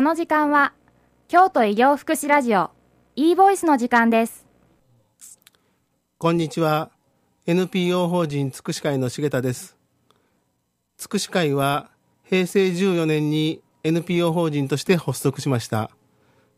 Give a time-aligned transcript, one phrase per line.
[0.00, 0.72] この時間は
[1.28, 2.70] 京都医療福祉ラジオ
[3.16, 4.46] e ボイスの時間です。
[6.16, 6.90] こんにちは。
[7.44, 9.76] NPO 法人つくし会の重田です。
[10.96, 11.90] つくし会は
[12.24, 15.90] 平成14年に NPO 法人として発足しました、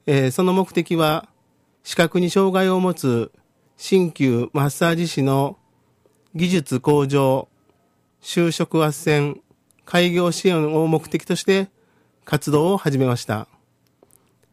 [0.06, 1.28] えー、その目的は
[1.82, 3.32] 視覚に障害を持つ
[3.76, 5.58] 鍼灸マッサージ師の
[6.36, 7.48] 技術向上
[8.22, 9.40] 就職斡旋
[9.84, 11.70] 開業支援を目的として
[12.24, 13.48] 活動を始めました。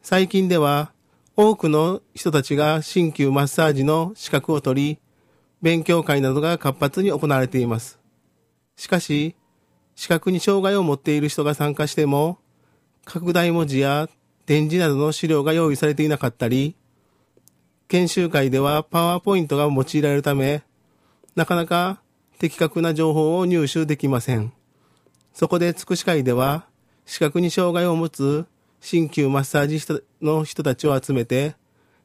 [0.02, 0.92] 最近では
[1.36, 5.00] 多くの人たちが鍼灸マッサージの資格を取り、
[5.62, 8.00] 勉強会などが活発に行われています。
[8.76, 9.36] しかし、
[9.96, 12.40] 視覚に障害を持っている人が参加しても、
[13.06, 14.10] 拡大文字や
[14.46, 16.76] 展示などの資料が用意されていなかったり、
[17.88, 20.64] 研修会ではパワーポイントが用いられるため、
[21.36, 22.02] なかなか
[22.38, 24.54] 的確な情報を入手できません。
[25.34, 26.69] そこで、つくし会では、
[27.10, 28.46] 視覚に障害を持つ
[28.82, 29.84] 鍼灸マッサージ
[30.22, 31.56] の人たちを集めて、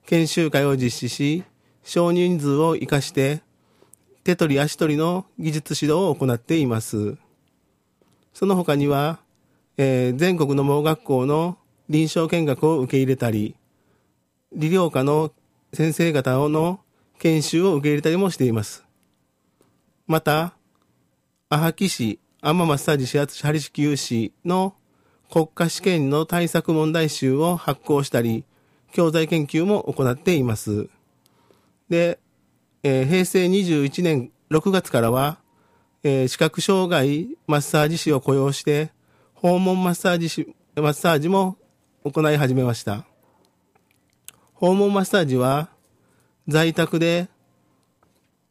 [0.07, 1.45] 研修会を実施し、
[1.83, 3.43] 少人数を活かして、
[4.25, 7.19] 手取り足取りの技術指導を行っています。
[8.33, 9.19] その他には、
[9.77, 11.59] えー、全国の盲学校の
[11.91, 13.57] 臨床見学を受け入れたり、
[14.55, 15.33] 理療科の
[15.75, 16.81] 先生方の
[17.19, 18.87] 研修を受け入れたりもしています。
[20.07, 20.55] また、
[21.51, 24.75] アハキ市、アママッサージ指圧ハリシキユ市の
[25.35, 28.45] 国家試験の対策問題集を発行したり、
[28.93, 30.89] 教材研究も行っています。
[31.89, 32.21] で、
[32.85, 35.39] えー、平成21年6月からは、
[36.05, 38.93] えー、視覚障害マッサージ師を雇用して、
[39.35, 41.57] 訪問マッサージ師、マッサージも
[42.05, 43.05] 行い始めました。
[44.53, 45.69] 訪問マッサージは、
[46.47, 47.27] 在宅で、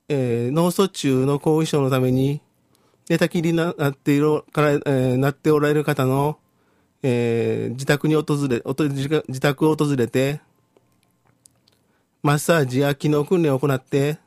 [0.09, 2.41] えー、脳卒中の後遺症のために、
[3.09, 6.39] 寝たきりになっているから、えー、なっておられる方の
[7.03, 10.41] えー、自宅に訪れ、自宅を訪れて、
[12.23, 14.17] マッサージや機能訓練を行って、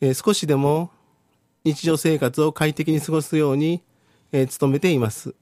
[0.00, 0.90] えー、少しでも
[1.64, 3.82] 日常生活を快適に過ごすように、
[4.32, 5.34] えー、努めています。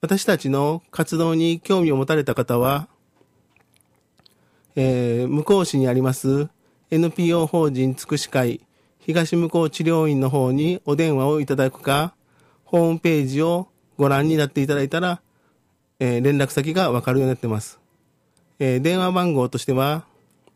[0.00, 2.88] 私たちの活動に興味を持たれた方は、
[4.74, 6.48] えー、向こう市にあります
[6.90, 8.66] NPO 法人つくし会
[9.04, 12.14] 東向こう治療院の方にお電話をいただくか、
[12.64, 15.20] ホームページをご覧になっていただいたら、
[15.98, 17.78] えー、連絡先がわかるようになってます。
[18.58, 20.04] えー、電話番号としては、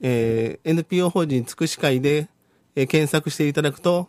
[0.00, 2.28] えー、NPO 法人つくし会で、
[2.74, 4.08] えー、検索していただくと、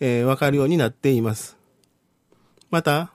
[0.00, 1.56] えー、わかるようになっています。
[2.70, 3.12] また、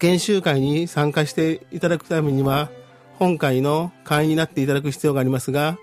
[0.00, 2.70] 研修会に参加していただくためには、
[3.18, 5.78] 本会の会員になっていただく必要がありますが、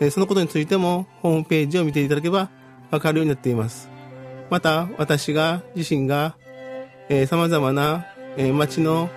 [0.00, 2.50] えー、そのことについてもホームページを見ていただけば
[2.90, 3.88] わかるようになっています。
[4.50, 6.36] また、私が自身が、
[7.08, 8.06] えー、様々な、
[8.36, 9.10] えー、街の、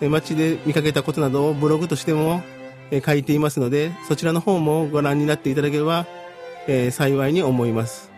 [0.00, 2.42] えー、街で見かけたことなどをブログとしても、
[2.90, 6.06] えー、書いていますので、そちらの方もご覧になっていただければ、
[6.66, 8.13] えー、幸いに思います。